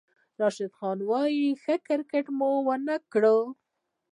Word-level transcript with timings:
راشد 0.39 0.71
خان 0.77 0.97
وايي، 1.09 1.47
"ښه 1.61 1.75
کرېکټ 1.87 2.25
مو 2.37 2.49
ونه 2.67 2.95
کړ" 3.11 3.23